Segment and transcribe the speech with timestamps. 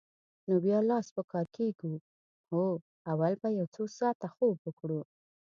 [0.47, 1.93] نو بیا لاس په کار کېږو؟
[2.51, 2.65] هو،
[3.11, 5.01] اول به یو څو ساعته خوب وکړو.